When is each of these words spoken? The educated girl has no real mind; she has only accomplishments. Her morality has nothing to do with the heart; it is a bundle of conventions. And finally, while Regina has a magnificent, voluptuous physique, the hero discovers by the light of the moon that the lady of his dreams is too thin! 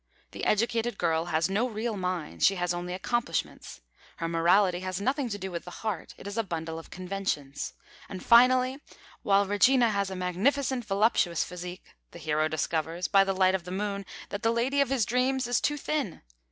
The 0.31 0.45
educated 0.45 0.97
girl 0.97 1.25
has 1.25 1.47
no 1.47 1.69
real 1.69 1.95
mind; 1.95 2.41
she 2.41 2.55
has 2.55 2.73
only 2.73 2.95
accomplishments. 2.95 3.81
Her 4.15 4.27
morality 4.27 4.79
has 4.79 4.99
nothing 4.99 5.29
to 5.29 5.37
do 5.37 5.51
with 5.51 5.63
the 5.63 5.69
heart; 5.85 6.15
it 6.17 6.25
is 6.25 6.39
a 6.39 6.43
bundle 6.43 6.79
of 6.79 6.89
conventions. 6.89 7.73
And 8.09 8.25
finally, 8.25 8.79
while 9.21 9.45
Regina 9.45 9.91
has 9.91 10.09
a 10.09 10.15
magnificent, 10.15 10.85
voluptuous 10.85 11.43
physique, 11.43 11.85
the 12.13 12.17
hero 12.17 12.47
discovers 12.47 13.07
by 13.07 13.23
the 13.23 13.35
light 13.35 13.53
of 13.53 13.63
the 13.63 13.69
moon 13.69 14.07
that 14.29 14.41
the 14.41 14.49
lady 14.49 14.81
of 14.81 14.89
his 14.89 15.05
dreams 15.05 15.45
is 15.45 15.61
too 15.61 15.77
thin! 15.77 16.23